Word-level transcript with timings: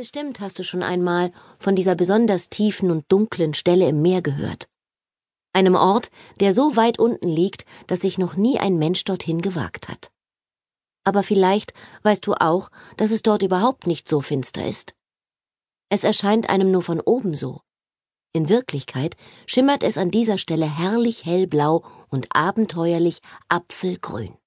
Bestimmt 0.00 0.40
hast 0.40 0.58
du 0.58 0.64
schon 0.64 0.82
einmal 0.82 1.30
von 1.58 1.76
dieser 1.76 1.94
besonders 1.94 2.48
tiefen 2.48 2.90
und 2.90 3.04
dunklen 3.12 3.52
Stelle 3.52 3.86
im 3.86 4.00
Meer 4.00 4.22
gehört. 4.22 4.66
Einem 5.52 5.74
Ort, 5.74 6.10
der 6.40 6.54
so 6.54 6.74
weit 6.74 6.98
unten 6.98 7.28
liegt, 7.28 7.66
dass 7.86 8.00
sich 8.00 8.16
noch 8.16 8.34
nie 8.34 8.58
ein 8.58 8.78
Mensch 8.78 9.04
dorthin 9.04 9.42
gewagt 9.42 9.90
hat. 9.90 10.10
Aber 11.04 11.22
vielleicht 11.22 11.74
weißt 12.02 12.26
du 12.26 12.32
auch, 12.32 12.70
dass 12.96 13.10
es 13.10 13.20
dort 13.20 13.42
überhaupt 13.42 13.86
nicht 13.86 14.08
so 14.08 14.22
finster 14.22 14.66
ist. 14.66 14.94
Es 15.90 16.02
erscheint 16.02 16.48
einem 16.48 16.70
nur 16.70 16.82
von 16.82 17.02
oben 17.02 17.36
so. 17.36 17.60
In 18.32 18.48
Wirklichkeit 18.48 19.16
schimmert 19.44 19.82
es 19.82 19.98
an 19.98 20.10
dieser 20.10 20.38
Stelle 20.38 20.78
herrlich 20.78 21.26
hellblau 21.26 21.84
und 22.08 22.26
abenteuerlich 22.34 23.20
apfelgrün. 23.50 24.39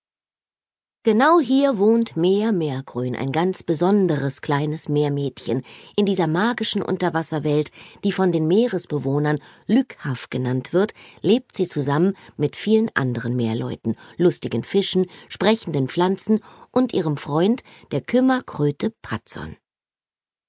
Genau 1.06 1.42
hier 1.42 1.80
wohnt 1.80 2.16
Mea 2.16 2.54
Meergrün, 2.54 3.14
ein 3.18 3.34
ganz 3.34 3.62
besonderes 3.62 4.42
kleines 4.42 4.88
Meermädchen 4.88 5.62
in 5.98 6.06
dieser 6.06 6.28
magischen 6.28 6.82
Unterwasserwelt, 6.82 7.72
die 8.06 8.14
von 8.14 8.32
den 8.32 8.48
Meeresbewohnern 8.48 9.38
Lückhaff 9.68 10.30
genannt 10.30 10.72
wird, 10.72 10.94
lebt 11.20 11.58
sie 11.58 11.68
zusammen 11.68 12.14
mit 12.38 12.56
vielen 12.56 12.90
anderen 12.94 13.36
Meerleuten, 13.36 13.98
lustigen 14.16 14.64
Fischen, 14.64 15.08
sprechenden 15.28 15.90
Pflanzen 15.90 16.40
und 16.72 16.94
ihrem 16.94 17.18
Freund, 17.18 17.64
der 17.92 18.00
Kümmerkröte 18.00 18.94
Patzon. 19.02 19.58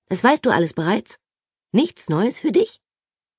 Das 0.08 0.22
weißt 0.22 0.46
du 0.46 0.50
alles 0.50 0.72
bereits? 0.72 1.18
Nichts 1.72 2.08
Neues 2.08 2.38
für 2.38 2.52
dich? 2.52 2.80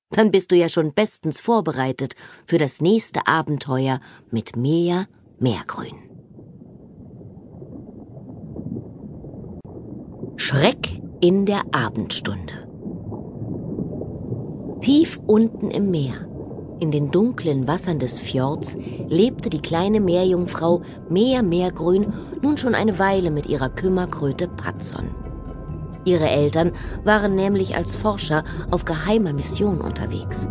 Dann 0.10 0.32
bist 0.32 0.52
du 0.52 0.58
ja 0.58 0.68
schon 0.68 0.94
bestens 0.94 1.40
vorbereitet 1.40 2.16
für 2.46 2.58
das 2.58 2.82
nächste 2.82 3.26
Abenteuer 3.26 4.02
mit 4.32 4.58
Mea 4.58 5.06
Meergrün. 5.40 6.15
Schreck 10.48 11.02
in 11.22 11.48
der 11.48 11.62
Abendstunde. 11.72 12.54
Tief 14.80 15.20
unten 15.26 15.72
im 15.72 15.90
Meer, 15.90 16.14
in 16.80 16.92
den 16.92 17.10
dunklen 17.10 17.68
Wassern 17.68 17.98
des 17.98 18.20
Fjords, 18.20 18.78
lebte 19.08 19.50
die 19.50 19.64
kleine 19.64 20.00
Meerjungfrau 20.00 20.84
Meer 21.10 21.42
Meergrün 21.42 22.14
nun 22.44 22.60
schon 22.60 22.76
eine 22.76 23.00
Weile 23.00 23.32
mit 23.32 23.48
ihrer 23.48 23.70
Kümmerkröte 23.70 24.48
Patzon. 24.48 25.10
Ihre 26.06 26.30
Eltern 26.30 26.74
waren 27.04 27.34
nämlich 27.34 27.76
als 27.76 27.96
Forscher 27.96 28.44
auf 28.70 28.86
geheimer 28.86 29.34
Mission 29.34 29.82
unterwegs. 29.82 30.48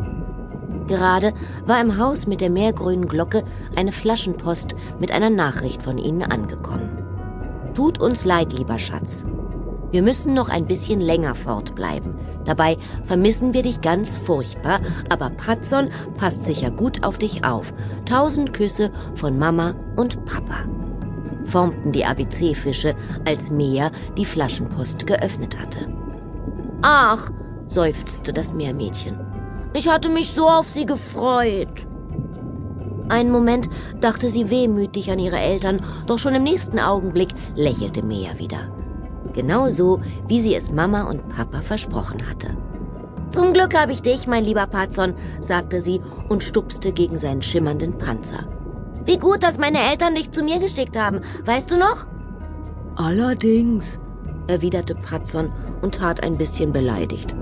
Gerade 0.89 1.33
war 1.67 1.81
im 1.81 1.99
Haus 1.99 2.27
mit 2.27 2.41
der 2.41 2.51
meergrünen 2.51 3.07
Glocke 3.07 3.45
eine 3.77 3.93
Flaschenpost 3.93 4.75
mit 4.99 5.13
einer 5.13 5.31
Nachricht 5.31 5.85
von 5.85 5.99
ihnen 5.99 6.25
angekommen. 6.25 6.99
Tut 7.75 8.01
uns 8.01 8.25
leid, 8.25 8.53
lieber 8.53 8.81
Schatz. 8.81 9.25
Wir 9.95 10.03
müssen 10.03 10.35
noch 10.35 10.49
ein 10.49 10.65
bisschen 10.65 11.01
länger 11.01 11.37
fortbleiben. 11.37 12.17
Dabei 12.45 12.79
vermissen 13.05 13.55
wir 13.55 13.63
dich 13.63 13.81
ganz 13.81 14.09
furchtbar, 14.09 14.81
aber 15.09 15.31
Patzon 15.31 15.89
passt 16.19 16.43
sicher 16.43 16.73
gut 16.73 17.05
auf 17.05 17.17
dich 17.17 17.45
auf. 17.45 17.73
Tausend 18.05 18.53
Küsse 18.53 18.91
von 19.15 19.39
Mama 19.39 19.77
und 19.95 20.25
Papa. 20.25 20.65
Formten 21.45 21.93
die 21.93 22.05
ABC-Fische, 22.05 22.97
als 23.25 23.51
Mea 23.51 23.93
die 24.17 24.25
Flaschenpost 24.25 25.07
geöffnet 25.07 25.57
hatte. 25.61 25.87
Ach, 26.83 27.31
seufzte 27.69 28.33
das 28.33 28.53
Meermädchen. 28.53 29.17
Ich 29.75 29.89
hatte 29.89 30.09
mich 30.09 30.33
so 30.33 30.49
auf 30.49 30.67
sie 30.67 30.87
gefreut. 30.87 31.87
Einen 33.11 33.31
Moment 33.31 33.69
dachte 34.01 34.29
sie 34.29 34.51
wehmütig 34.51 35.13
an 35.13 35.21
ihre 35.21 35.39
Eltern, 35.39 35.81
doch 36.09 36.19
schon 36.19 36.35
im 36.35 36.43
nächsten 36.43 36.81
Augenblick 36.81 37.29
lächelte 37.55 38.03
Mea 38.03 38.41
wieder. 38.41 38.59
Genauso, 39.35 40.01
wie 40.29 40.41
sie 40.41 40.55
es 40.55 40.71
Mama 40.71 41.03
und 41.03 41.29
Papa 41.29 41.61
versprochen 41.61 42.29
hatte. 42.29 42.49
Zum 43.33 43.53
Glück 43.53 43.77
habe 43.77 43.93
ich 43.93 44.01
dich, 44.01 44.29
mein 44.29 44.45
lieber 44.45 44.67
Patzon, 44.67 45.15
sagte 45.41 45.81
sie 45.81 46.01
und 46.29 46.45
stupste 46.45 46.93
gegen 46.93 47.19
seinen 47.19 47.43
schimmernden 47.43 47.99
Panzer. 47.99 48.45
Wie 49.05 49.19
gut, 49.19 49.43
dass 49.43 49.59
meine 49.59 49.81
Eltern 49.91 50.15
dich 50.15 50.31
zu 50.31 50.43
mir 50.43 50.61
geschickt 50.61 50.97
haben, 50.97 51.21
weißt 51.45 51.71
du 51.71 51.77
noch? 51.77 52.07
Allerdings, 52.95 53.99
erwiderte 54.47 54.95
Patzon 54.95 55.53
und 55.83 55.97
tat 55.97 56.23
ein 56.23 56.39
bisschen 56.39 56.73
beleidigt. 56.73 57.35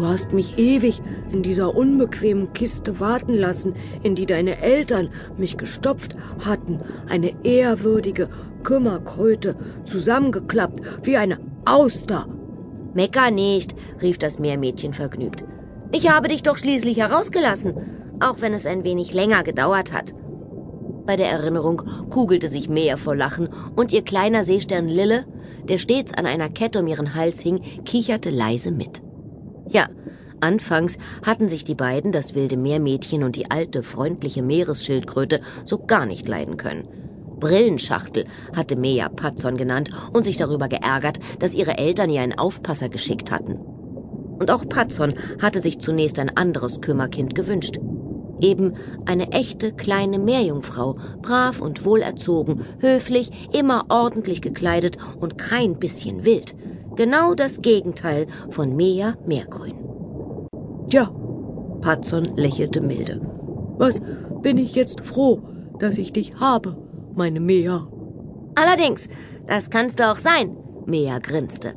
Du 0.00 0.06
hast 0.06 0.32
mich 0.32 0.56
ewig 0.56 1.02
in 1.30 1.42
dieser 1.42 1.76
unbequemen 1.76 2.54
Kiste 2.54 3.00
warten 3.00 3.34
lassen, 3.34 3.74
in 4.02 4.14
die 4.14 4.24
deine 4.24 4.62
Eltern 4.62 5.10
mich 5.36 5.58
gestopft 5.58 6.16
hatten. 6.42 6.80
Eine 7.10 7.34
ehrwürdige 7.44 8.30
Kümmerkröte, 8.62 9.56
zusammengeklappt 9.84 10.80
wie 11.02 11.18
eine 11.18 11.36
Auster. 11.66 12.26
Mecker 12.94 13.30
nicht, 13.30 13.74
rief 14.00 14.16
das 14.16 14.38
Meermädchen 14.38 14.94
vergnügt. 14.94 15.44
Ich 15.92 16.10
habe 16.10 16.28
dich 16.28 16.42
doch 16.42 16.56
schließlich 16.56 16.96
herausgelassen, 16.96 17.74
auch 18.20 18.40
wenn 18.40 18.54
es 18.54 18.64
ein 18.64 18.84
wenig 18.84 19.12
länger 19.12 19.42
gedauert 19.42 19.92
hat. 19.92 20.14
Bei 21.04 21.16
der 21.16 21.28
Erinnerung 21.28 21.82
kugelte 22.08 22.48
sich 22.48 22.70
Meer 22.70 22.96
vor 22.96 23.16
Lachen 23.16 23.50
und 23.76 23.92
ihr 23.92 24.00
kleiner 24.00 24.44
Seestern 24.44 24.88
Lille, 24.88 25.26
der 25.68 25.76
stets 25.76 26.14
an 26.14 26.24
einer 26.24 26.48
Kette 26.48 26.78
um 26.78 26.86
ihren 26.86 27.14
Hals 27.14 27.40
hing, 27.40 27.60
kicherte 27.84 28.30
leise 28.30 28.70
mit. 28.70 29.02
Ja, 29.70 29.86
anfangs 30.40 30.98
hatten 31.24 31.48
sich 31.48 31.64
die 31.64 31.76
beiden, 31.76 32.10
das 32.10 32.34
wilde 32.34 32.56
Meermädchen 32.56 33.22
und 33.22 33.36
die 33.36 33.50
alte, 33.52 33.84
freundliche 33.84 34.42
Meeresschildkröte, 34.42 35.40
so 35.64 35.78
gar 35.78 36.06
nicht 36.06 36.26
leiden 36.26 36.56
können. 36.56 36.88
Brillenschachtel 37.38 38.26
hatte 38.54 38.76
Mea 38.76 39.08
Patzon 39.08 39.56
genannt 39.56 39.90
und 40.12 40.24
sich 40.24 40.36
darüber 40.36 40.68
geärgert, 40.68 41.20
dass 41.38 41.54
ihre 41.54 41.78
Eltern 41.78 42.10
ihr 42.10 42.20
einen 42.20 42.38
Aufpasser 42.38 42.88
geschickt 42.88 43.30
hatten. 43.30 43.54
Und 44.40 44.50
auch 44.50 44.68
Patzon 44.68 45.14
hatte 45.40 45.60
sich 45.60 45.78
zunächst 45.78 46.18
ein 46.18 46.36
anderes 46.36 46.80
Kümmerkind 46.80 47.34
gewünscht. 47.34 47.78
Eben 48.40 48.74
eine 49.06 49.32
echte 49.32 49.72
kleine 49.72 50.18
Meerjungfrau, 50.18 50.96
brav 51.22 51.60
und 51.60 51.84
wohlerzogen, 51.84 52.64
höflich, 52.80 53.30
immer 53.52 53.84
ordentlich 53.88 54.42
gekleidet 54.42 54.96
und 55.20 55.38
kein 55.38 55.78
bisschen 55.78 56.24
wild. 56.24 56.56
Genau 57.00 57.32
das 57.32 57.62
Gegenteil 57.62 58.26
von 58.50 58.76
Mea 58.76 59.14
Meergrün. 59.24 59.74
Tja, 60.90 61.10
Patzon 61.80 62.36
lächelte 62.36 62.82
milde. 62.82 63.22
Was 63.78 64.02
bin 64.42 64.58
ich 64.58 64.74
jetzt 64.74 65.00
froh, 65.00 65.40
dass 65.78 65.96
ich 65.96 66.12
dich 66.12 66.34
habe 66.34 66.76
meine 67.14 67.40
Mea. 67.40 67.88
Allerdings, 68.54 69.08
das 69.46 69.70
kannst 69.70 69.98
du 69.98 70.10
auch 70.10 70.18
sein, 70.18 70.54
Mea 70.84 71.20
grinste. 71.20 71.72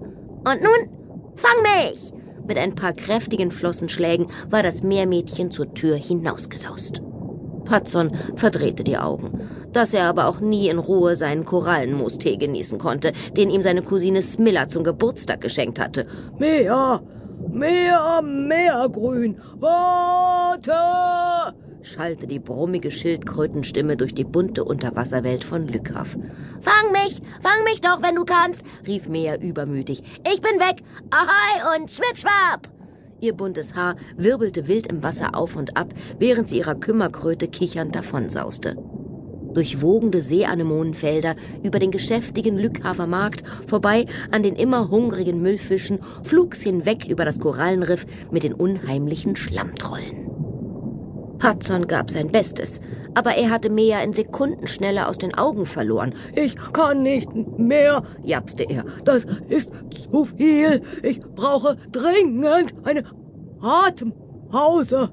Und 0.45 0.61
nun, 0.61 0.89
fang 1.37 1.61
mich! 1.61 2.11
Mit 2.45 2.57
ein 2.57 2.75
paar 2.75 2.91
kräftigen 2.91 3.51
Flossenschlägen 3.51 4.27
war 4.49 4.61
das 4.61 4.83
Meermädchen 4.83 5.51
zur 5.51 5.73
Tür 5.73 5.95
hinausgesaust. 5.95 7.01
Patzon 7.65 8.11
verdrehte 8.35 8.83
die 8.83 8.97
Augen, 8.97 9.39
dass 9.71 9.93
er 9.93 10.05
aber 10.05 10.27
auch 10.27 10.39
nie 10.39 10.69
in 10.69 10.79
Ruhe 10.79 11.15
seinen 11.15 11.45
Korallenmoostee 11.45 12.37
genießen 12.37 12.77
konnte, 12.77 13.13
den 13.35 13.49
ihm 13.49 13.63
seine 13.63 13.81
Cousine 13.81 14.21
Smilla 14.21 14.67
zum 14.67 14.83
Geburtstag 14.83 15.41
geschenkt 15.41 15.79
hatte. 15.79 16.05
Mea, 16.39 17.01
Mea, 17.49 18.21
Meergrün, 18.21 19.37
warte! 19.59 20.73
schallte 21.83 22.27
die 22.27 22.39
brummige 22.39 22.91
Schildkrötenstimme 22.91 23.97
durch 23.97 24.13
die 24.13 24.23
bunte 24.23 24.63
Unterwasserwelt 24.63 25.43
von 25.43 25.67
Lückhaff. 25.67 26.17
Fang 26.61 26.91
mich, 26.91 27.21
fang 27.41 27.63
mich 27.65 27.81
doch, 27.81 28.01
wenn 28.01 28.15
du 28.15 28.23
kannst, 28.23 28.63
rief 28.87 29.07
Mea 29.07 29.35
übermütig. 29.35 30.03
Ich 30.31 30.41
bin 30.41 30.59
weg. 30.59 30.81
Ahoi 31.11 31.77
und 31.77 31.91
schwippschwapp! 31.91 32.72
Ihr 33.23 33.31
buntes 33.31 33.73
Haar 33.73 33.95
wirbelte 34.17 34.67
wild 34.67 34.87
im 34.87 35.01
Wasser 35.01 35.33
auf 35.33 35.55
und 35.55 35.77
ab, 35.77 35.93
während 36.19 36.49
sie 36.49 36.57
ihrer 36.57 36.75
Kümmerkröte 36.75 37.47
kichernd 37.47 37.95
davonsauste. 37.95 38.75
Durch 39.53 39.81
wogende 39.81 40.19
Seeanemonenfelder, 40.19 41.37
über 41.63 41.79
den 41.79 41.91
geschäftigen 41.91 42.57
Lückhafer 42.57 43.07
Markt, 43.07 43.47
vorbei 43.65 44.07
an 44.31 44.43
den 44.43 44.57
immer 44.57 44.89
hungrigen 44.89 45.41
Müllfischen, 45.41 45.99
flug's 46.25 46.63
hinweg 46.63 47.07
über 47.07 47.23
das 47.23 47.39
Korallenriff 47.39 48.05
mit 48.29 48.43
den 48.43 48.53
unheimlichen 48.53 49.37
Schlammtrollen. 49.37 50.22
Hudson 51.43 51.87
gab 51.87 52.09
sein 52.09 52.29
Bestes, 52.29 52.79
aber 53.15 53.35
er 53.35 53.49
hatte 53.49 53.69
Mea 53.69 54.01
in 54.01 54.13
Sekundenschnelle 54.13 55.07
aus 55.07 55.17
den 55.17 55.33
Augen 55.35 55.65
verloren. 55.65 56.13
Ich 56.35 56.55
kann 56.55 57.03
nicht 57.03 57.35
mehr, 57.57 58.03
japste 58.23 58.63
er. 58.63 58.85
Das 59.03 59.25
ist 59.49 59.69
zu 60.09 60.25
viel. 60.25 60.81
Ich 61.01 61.19
brauche 61.19 61.75
dringend 61.91 62.73
eine 62.85 63.03
Atempause. 63.61 65.09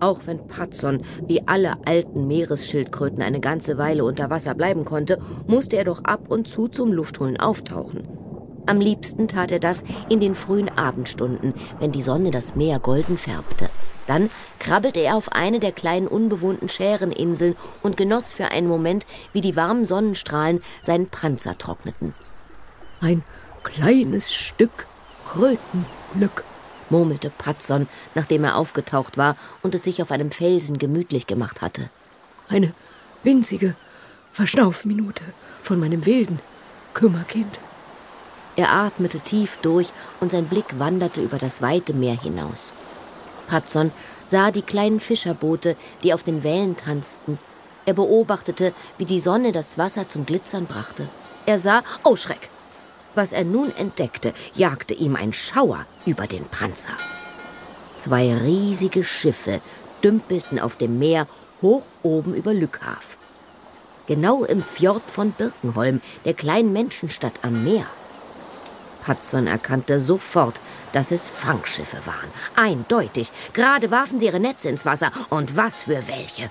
Auch 0.00 0.20
wenn 0.26 0.46
Patson 0.46 1.02
wie 1.26 1.46
alle 1.46 1.74
alten 1.86 2.26
Meeresschildkröten 2.26 3.22
eine 3.22 3.40
ganze 3.40 3.78
Weile 3.78 4.04
unter 4.04 4.28
Wasser 4.30 4.54
bleiben 4.54 4.84
konnte, 4.84 5.18
musste 5.46 5.76
er 5.76 5.84
doch 5.84 6.04
ab 6.04 6.28
und 6.28 6.48
zu 6.48 6.68
zum 6.68 6.92
Luftholen 6.92 7.38
auftauchen. 7.38 8.25
Am 8.66 8.80
liebsten 8.80 9.28
tat 9.28 9.52
er 9.52 9.60
das 9.60 9.84
in 10.08 10.18
den 10.18 10.34
frühen 10.34 10.68
Abendstunden, 10.68 11.54
wenn 11.78 11.92
die 11.92 12.02
Sonne 12.02 12.32
das 12.32 12.56
Meer 12.56 12.80
golden 12.80 13.16
färbte. 13.16 13.70
Dann 14.06 14.30
krabbelte 14.58 15.00
er 15.00 15.16
auf 15.16 15.32
eine 15.32 15.60
der 15.60 15.72
kleinen 15.72 16.08
unbewohnten 16.08 16.68
Schäreninseln 16.68 17.56
und 17.82 17.96
genoss 17.96 18.32
für 18.32 18.50
einen 18.50 18.68
Moment, 18.68 19.06
wie 19.32 19.40
die 19.40 19.56
warmen 19.56 19.84
Sonnenstrahlen 19.84 20.62
seinen 20.80 21.08
Panzer 21.08 21.56
trockneten. 21.56 22.14
Ein 23.00 23.22
kleines 23.62 24.32
Stück 24.32 24.86
Krötenglück, 25.28 26.44
murmelte 26.88 27.30
Patzon, 27.30 27.88
nachdem 28.14 28.44
er 28.44 28.56
aufgetaucht 28.56 29.16
war 29.16 29.36
und 29.62 29.74
es 29.74 29.82
sich 29.82 30.02
auf 30.02 30.10
einem 30.10 30.30
Felsen 30.30 30.78
gemütlich 30.78 31.26
gemacht 31.26 31.62
hatte. 31.62 31.90
Eine 32.48 32.72
winzige 33.24 33.74
Verschnaufminute 34.32 35.24
von 35.62 35.80
meinem 35.80 36.06
wilden 36.06 36.38
Kümmerkind. 36.94 37.58
Er 38.56 38.72
atmete 38.72 39.20
tief 39.20 39.58
durch 39.60 39.92
und 40.20 40.32
sein 40.32 40.46
Blick 40.46 40.78
wanderte 40.78 41.22
über 41.22 41.38
das 41.38 41.60
weite 41.60 41.92
Meer 41.92 42.18
hinaus. 42.18 42.72
Patzon 43.46 43.92
sah 44.26 44.50
die 44.50 44.62
kleinen 44.62 44.98
Fischerboote, 44.98 45.76
die 46.02 46.14
auf 46.14 46.22
den 46.22 46.42
Wellen 46.42 46.76
tanzten. 46.76 47.38
Er 47.84 47.94
beobachtete, 47.94 48.72
wie 48.98 49.04
die 49.04 49.20
Sonne 49.20 49.52
das 49.52 49.78
Wasser 49.78 50.08
zum 50.08 50.26
Glitzern 50.26 50.66
brachte. 50.66 51.06
Er 51.44 51.58
sah, 51.58 51.82
oh 52.02 52.16
Schreck! 52.16 52.50
Was 53.14 53.32
er 53.32 53.44
nun 53.44 53.74
entdeckte, 53.76 54.34
jagte 54.54 54.92
ihm 54.92 55.16
ein 55.16 55.32
Schauer 55.32 55.86
über 56.04 56.26
den 56.26 56.44
Panzer. 56.44 56.96
Zwei 57.94 58.34
riesige 58.34 59.04
Schiffe 59.04 59.60
dümpelten 60.04 60.58
auf 60.58 60.76
dem 60.76 60.98
Meer 60.98 61.26
hoch 61.62 61.84
oben 62.02 62.34
über 62.34 62.52
Lückhaf. 62.52 63.16
Genau 64.06 64.44
im 64.44 64.62
Fjord 64.62 65.02
von 65.10 65.32
Birkenholm, 65.32 66.00
der 66.24 66.34
kleinen 66.34 66.72
Menschenstadt 66.72 67.34
am 67.42 67.64
Meer. 67.64 67.86
Hudson 69.06 69.46
erkannte 69.46 70.00
sofort, 70.00 70.60
dass 70.92 71.10
es 71.10 71.26
Fangschiffe 71.26 71.98
waren. 72.04 72.30
Eindeutig. 72.54 73.32
Gerade 73.52 73.90
warfen 73.90 74.18
sie 74.18 74.26
ihre 74.26 74.40
Netze 74.40 74.68
ins 74.68 74.84
Wasser. 74.84 75.10
Und 75.30 75.56
was 75.56 75.84
für 75.84 76.06
welche. 76.08 76.50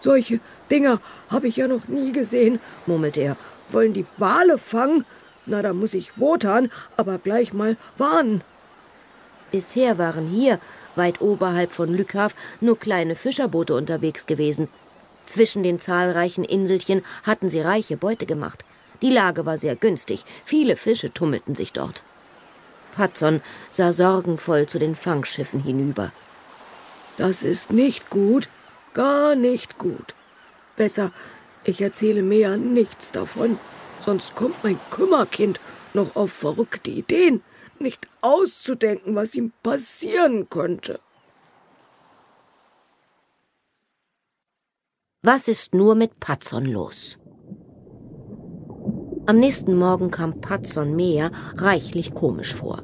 Solche 0.00 0.40
Dinger 0.70 1.00
habe 1.28 1.48
ich 1.48 1.56
ja 1.56 1.68
noch 1.68 1.88
nie 1.88 2.12
gesehen, 2.12 2.58
murmelte 2.86 3.20
er. 3.20 3.36
Wollen 3.70 3.92
die 3.92 4.06
Wale 4.16 4.58
fangen? 4.58 5.04
Na, 5.46 5.62
da 5.62 5.72
muss 5.72 5.94
ich 5.94 6.18
Wotan, 6.18 6.70
aber 6.96 7.18
gleich 7.18 7.52
mal 7.52 7.76
warnen. 7.98 8.42
Bisher 9.50 9.98
waren 9.98 10.28
hier, 10.28 10.58
weit 10.96 11.20
oberhalb 11.20 11.72
von 11.72 11.92
Lückhaf, 11.92 12.34
nur 12.60 12.78
kleine 12.78 13.16
Fischerboote 13.16 13.74
unterwegs 13.74 14.26
gewesen. 14.26 14.68
Zwischen 15.24 15.62
den 15.62 15.78
zahlreichen 15.78 16.44
Inselchen 16.44 17.02
hatten 17.24 17.50
sie 17.50 17.60
reiche 17.60 17.96
Beute 17.96 18.26
gemacht. 18.26 18.64
Die 19.02 19.10
Lage 19.10 19.46
war 19.46 19.56
sehr 19.56 19.76
günstig, 19.76 20.24
viele 20.44 20.76
Fische 20.76 21.12
tummelten 21.12 21.54
sich 21.54 21.72
dort. 21.72 22.02
Patson 22.94 23.40
sah 23.70 23.92
sorgenvoll 23.92 24.66
zu 24.66 24.78
den 24.78 24.94
Fangschiffen 24.94 25.62
hinüber. 25.62 26.12
Das 27.16 27.42
ist 27.42 27.70
nicht 27.70 28.10
gut, 28.10 28.48
gar 28.94 29.34
nicht 29.34 29.78
gut. 29.78 30.14
Besser, 30.76 31.12
ich 31.64 31.80
erzähle 31.80 32.22
mehr 32.22 32.56
nichts 32.56 33.12
davon, 33.12 33.58
sonst 34.00 34.34
kommt 34.34 34.62
mein 34.64 34.78
Kümmerkind 34.90 35.60
noch 35.94 36.16
auf 36.16 36.32
verrückte 36.32 36.90
Ideen, 36.90 37.42
nicht 37.78 38.08
auszudenken, 38.20 39.14
was 39.14 39.34
ihm 39.34 39.52
passieren 39.62 40.48
könnte. 40.50 41.00
Was 45.22 45.48
ist 45.48 45.74
nur 45.74 45.94
mit 45.94 46.18
Patson 46.18 46.64
los? 46.64 47.18
Am 49.30 49.38
nächsten 49.38 49.76
Morgen 49.76 50.10
kam 50.10 50.40
Patson 50.40 50.96
Mea 50.96 51.30
reichlich 51.56 52.14
komisch 52.14 52.52
vor. 52.52 52.82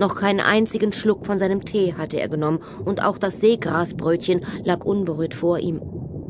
Noch 0.00 0.16
keinen 0.16 0.40
einzigen 0.40 0.92
Schluck 0.92 1.24
von 1.24 1.38
seinem 1.38 1.64
Tee 1.64 1.94
hatte 1.96 2.18
er 2.18 2.28
genommen 2.28 2.58
und 2.84 3.04
auch 3.04 3.16
das 3.16 3.38
Seegrasbrötchen 3.38 4.40
lag 4.64 4.84
unberührt 4.84 5.34
vor 5.34 5.60
ihm. 5.60 5.80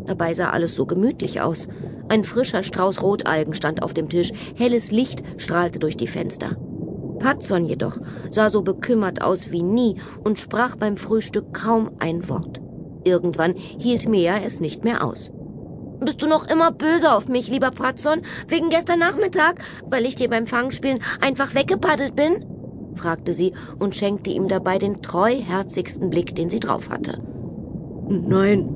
Dabei 0.05 0.35
sah 0.35 0.51
alles 0.51 0.75
so 0.75 0.85
gemütlich 0.85 1.41
aus. 1.41 1.67
Ein 2.11 2.25
frischer 2.25 2.63
Strauß 2.63 3.01
Rotalgen 3.01 3.55
stand 3.55 3.83
auf 3.83 3.95
dem 3.95 4.11
Tisch, 4.11 4.33
helles 4.55 4.91
Licht 4.91 5.23
strahlte 5.39 5.79
durch 5.79 5.97
die 5.97 6.09
Fenster. 6.09 6.51
Patson 7.19 7.65
jedoch 7.65 7.99
sah 8.31 8.51
so 8.51 8.61
bekümmert 8.61 9.23
aus 9.23 9.51
wie 9.51 9.63
nie 9.63 9.97
und 10.25 10.39
sprach 10.39 10.77
beim 10.77 10.99
Frühstück 10.99 11.55
kaum 11.55 11.93
ein 12.01 12.29
Wort. 12.29 12.61
Irgendwann 13.05 13.55
hielt 13.55 14.11
Mea 14.11 14.43
es 14.45 14.61
nicht 14.61 14.85
mehr 14.85 15.03
aus. 15.03 15.31
Bist 16.01 16.23
du 16.23 16.27
noch 16.27 16.49
immer 16.49 16.71
böse 16.71 17.13
auf 17.13 17.29
mich, 17.29 17.49
lieber 17.49 17.71
Patson, 17.71 18.23
wegen 18.47 18.71
gestern 18.71 19.01
Nachmittag, 19.01 19.63
weil 19.91 20.07
ich 20.07 20.15
dir 20.15 20.29
beim 20.29 20.47
Fangspielen 20.47 21.01
einfach 21.21 21.55
weggepaddelt 21.55 22.15
bin? 22.15 22.45
fragte 22.95 23.33
sie 23.33 23.53
und 23.79 23.95
schenkte 23.95 24.31
ihm 24.31 24.49
dabei 24.49 24.79
den 24.79 25.03
treuherzigsten 25.03 26.11
Blick, 26.11 26.35
den 26.35 26.51
sie 26.51 26.61
drauf 26.61 26.91
hatte. 26.91 27.23
Nein, 28.09 28.69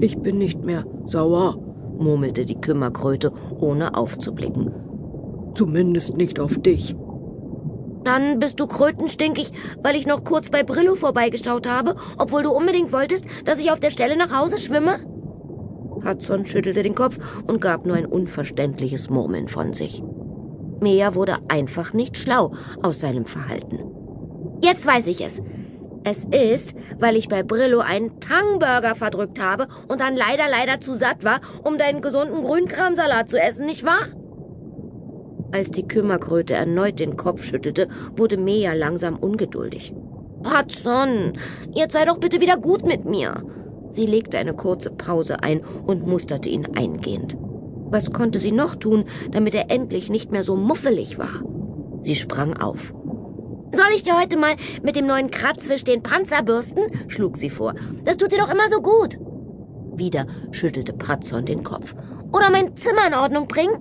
ich 0.00 0.18
bin 0.18 0.38
nicht 0.38 0.64
mehr 0.64 0.84
sauer, 1.04 1.56
murmelte 1.98 2.44
die 2.44 2.60
Kümmerkröte, 2.60 3.32
ohne 3.58 3.96
aufzublicken. 3.96 4.72
Zumindest 5.54 6.16
nicht 6.16 6.40
auf 6.40 6.58
dich. 6.58 6.96
Dann 8.04 8.38
bist 8.38 8.58
du 8.58 8.66
krötenstinkig, 8.66 9.52
weil 9.82 9.94
ich 9.94 10.06
noch 10.06 10.24
kurz 10.24 10.48
bei 10.48 10.62
Brillo 10.62 10.94
vorbeigeschaut 10.94 11.68
habe, 11.68 11.96
obwohl 12.16 12.42
du 12.42 12.50
unbedingt 12.50 12.92
wolltest, 12.92 13.26
dass 13.44 13.58
ich 13.58 13.70
auf 13.70 13.80
der 13.80 13.90
Stelle 13.90 14.16
nach 14.16 14.34
Hause 14.34 14.58
schwimme? 14.58 14.98
Hudson 16.04 16.46
schüttelte 16.46 16.82
den 16.82 16.94
Kopf 16.94 17.18
und 17.46 17.60
gab 17.60 17.86
nur 17.86 17.96
ein 17.96 18.06
unverständliches 18.06 19.10
Murmeln 19.10 19.48
von 19.48 19.72
sich. 19.72 20.02
Mea 20.80 21.14
wurde 21.14 21.38
einfach 21.48 21.92
nicht 21.92 22.16
schlau 22.16 22.52
aus 22.82 23.00
seinem 23.00 23.26
Verhalten. 23.26 23.80
Jetzt 24.62 24.86
weiß 24.86 25.06
ich 25.06 25.20
es. 25.20 25.42
Es 26.02 26.24
ist, 26.24 26.74
weil 26.98 27.16
ich 27.16 27.28
bei 27.28 27.42
Brillo 27.42 27.80
einen 27.80 28.20
Tangburger 28.20 28.94
verdrückt 28.94 29.38
habe 29.38 29.68
und 29.88 30.00
dann 30.00 30.16
leider, 30.16 30.44
leider 30.50 30.80
zu 30.80 30.94
satt 30.94 31.24
war, 31.24 31.40
um 31.62 31.76
deinen 31.76 32.00
gesunden 32.00 32.42
Grünkramsalat 32.42 33.28
zu 33.28 33.38
essen, 33.38 33.66
nicht 33.66 33.84
wahr? 33.84 34.06
Als 35.52 35.70
die 35.70 35.86
Kümmerkröte 35.86 36.54
erneut 36.54 37.00
den 37.00 37.16
Kopf 37.16 37.42
schüttelte, 37.42 37.88
wurde 38.16 38.38
Mea 38.38 38.72
langsam 38.72 39.16
ungeduldig. 39.16 39.92
Hudson, 40.44 41.34
jetzt 41.72 41.92
sei 41.92 42.06
doch 42.06 42.18
bitte 42.18 42.40
wieder 42.40 42.56
gut 42.56 42.86
mit 42.86 43.04
mir. 43.04 43.44
Sie 43.90 44.06
legte 44.06 44.38
eine 44.38 44.54
kurze 44.54 44.90
Pause 44.90 45.42
ein 45.42 45.62
und 45.86 46.06
musterte 46.06 46.48
ihn 46.48 46.66
eingehend. 46.76 47.36
Was 47.90 48.12
konnte 48.12 48.38
sie 48.38 48.52
noch 48.52 48.76
tun, 48.76 49.04
damit 49.32 49.54
er 49.54 49.70
endlich 49.70 50.10
nicht 50.10 50.30
mehr 50.30 50.44
so 50.44 50.56
muffelig 50.56 51.18
war? 51.18 51.42
Sie 52.02 52.14
sprang 52.14 52.56
auf. 52.56 52.94
Soll 53.72 53.86
ich 53.94 54.02
dir 54.02 54.18
heute 54.18 54.36
mal 54.36 54.56
mit 54.82 54.96
dem 54.96 55.06
neuen 55.06 55.30
Kratzfisch 55.30 55.84
den 55.84 56.02
Panzer 56.02 56.42
bürsten? 56.42 56.82
schlug 57.08 57.36
sie 57.36 57.50
vor. 57.50 57.74
Das 58.04 58.16
tut 58.16 58.32
dir 58.32 58.38
doch 58.38 58.52
immer 58.52 58.68
so 58.68 58.80
gut. 58.80 59.18
Wieder 59.96 60.26
schüttelte 60.50 60.92
Pratzon 60.92 61.44
den 61.44 61.62
Kopf. 61.62 61.94
Oder 62.32 62.50
mein 62.50 62.76
Zimmer 62.76 63.06
in 63.06 63.14
Ordnung 63.14 63.48
bringen? 63.48 63.78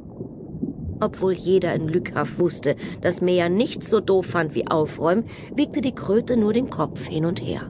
Obwohl 1.01 1.33
jeder 1.33 1.73
in 1.75 1.87
Lückhaft 1.87 2.39
wusste, 2.39 2.75
dass 3.01 3.21
Mea 3.21 3.47
nichts 3.47 3.89
so 3.89 3.99
doof 3.99 4.25
fand 4.25 4.53
wie 4.53 4.67
Aufräumen, 4.67 5.25
wiegte 5.55 5.81
die 5.81 5.95
Kröte 5.95 6.35
nur 6.35 6.53
den 6.53 6.69
Kopf 6.69 7.07
hin 7.07 7.25
und 7.25 7.41
her. 7.41 7.69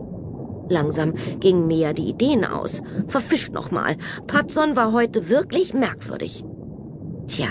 Langsam 0.70 1.14
gingen 1.40 1.68
Mea 1.68 1.94
die 1.94 2.10
Ideen 2.10 2.46
aus. 2.46 2.82
Verfischt 3.08 3.54
nochmal. 3.54 3.96
Patson 4.28 4.76
war 4.76 4.94
heute 4.94 5.30
wirklich 5.30 5.74
merkwürdig. 5.74 6.46
Tja, 7.28 7.48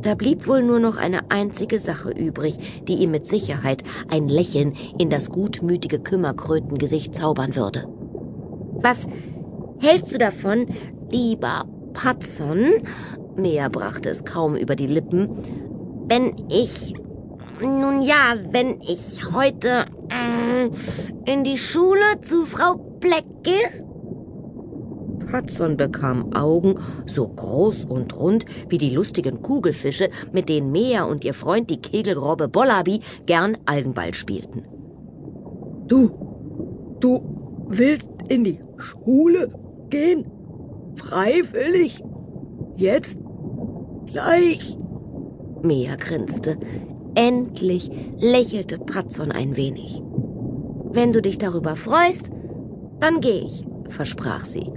da 0.00 0.14
blieb 0.14 0.48
wohl 0.48 0.62
nur 0.62 0.80
noch 0.80 0.96
eine 0.96 1.30
einzige 1.30 1.78
Sache 1.78 2.10
übrig, 2.10 2.82
die 2.88 2.94
ihm 2.94 3.12
mit 3.12 3.26
Sicherheit 3.26 3.84
ein 4.10 4.28
Lächeln 4.28 4.74
in 4.98 5.10
das 5.10 5.30
gutmütige 5.30 6.00
Kümmerkrötengesicht 6.00 7.14
zaubern 7.14 7.54
würde. 7.54 7.86
Was 8.74 9.06
hältst 9.78 10.12
du 10.12 10.18
davon, 10.18 10.66
lieber 11.10 11.66
Patson? 11.92 12.64
Mea 13.36 13.68
brachte 13.68 14.08
es 14.08 14.24
kaum 14.24 14.56
über 14.56 14.74
die 14.74 14.88
Lippen. 14.88 15.28
Wenn 16.08 16.34
ich 16.50 16.94
nun 17.66 18.02
ja, 18.02 18.34
wenn 18.50 18.80
ich 18.80 19.32
heute 19.32 19.86
äh, 20.10 20.70
in 21.30 21.44
die 21.44 21.58
Schule 21.58 22.20
zu 22.20 22.46
Frau 22.46 22.74
Bleck 22.74 23.24
gehe? 23.42 23.92
Hudson 25.32 25.76
bekam 25.76 26.32
Augen 26.34 26.78
so 27.06 27.26
groß 27.26 27.86
und 27.86 28.14
rund 28.18 28.44
wie 28.68 28.78
die 28.78 28.90
lustigen 28.90 29.42
Kugelfische, 29.42 30.10
mit 30.32 30.48
denen 30.48 30.72
Mea 30.72 31.04
und 31.04 31.24
ihr 31.24 31.34
Freund 31.34 31.70
die 31.70 31.80
Kegelrobbe 31.80 32.48
Bollaby 32.48 33.00
gern 33.26 33.56
Algenball 33.64 34.14
spielten. 34.14 34.64
Du, 35.86 36.10
du 37.00 37.66
willst 37.68 38.10
in 38.28 38.44
die 38.44 38.60
Schule 38.76 39.52
gehen? 39.88 40.30
Freiwillig? 40.96 42.02
Jetzt? 42.76 43.18
Gleich? 44.06 44.76
Mea 45.62 45.96
grinste. 45.96 46.58
Endlich 47.14 47.90
lächelte 48.18 48.78
Patson 48.78 49.32
ein 49.32 49.56
wenig. 49.56 50.02
Wenn 50.90 51.12
du 51.12 51.20
dich 51.20 51.38
darüber 51.38 51.76
freust, 51.76 52.30
dann 53.00 53.20
geh 53.20 53.40
ich, 53.44 53.66
versprach 53.88 54.44
sie. 54.44 54.70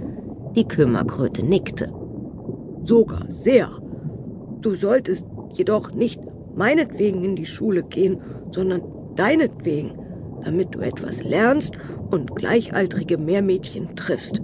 Die 0.54 0.68
Kümmerkröte 0.68 1.44
nickte. 1.44 1.92
Sogar 2.84 3.24
sehr. 3.28 3.70
Du 4.60 4.74
solltest 4.74 5.26
jedoch 5.52 5.92
nicht 5.92 6.20
meinetwegen 6.54 7.24
in 7.24 7.36
die 7.36 7.46
Schule 7.46 7.82
gehen, 7.82 8.20
sondern 8.50 8.82
deinetwegen, 9.14 9.92
damit 10.42 10.74
du 10.74 10.80
etwas 10.80 11.24
lernst 11.24 11.72
und 12.10 12.34
gleichaltrige 12.36 13.18
Meermädchen 13.18 13.96
triffst. 13.96 14.42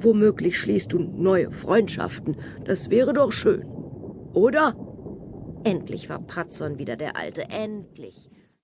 Womöglich 0.00 0.58
schließt 0.58 0.92
du 0.92 0.98
neue 0.98 1.50
Freundschaften. 1.52 2.36
Das 2.64 2.90
wäre 2.90 3.12
doch 3.12 3.30
schön. 3.30 3.64
Oder? 4.34 4.74
Endlich 5.64 6.08
war 6.08 6.20
Pratzon 6.20 6.78
wieder 6.78 6.96
der 6.96 7.16
Alte, 7.16 7.42
endlich. 7.42 8.28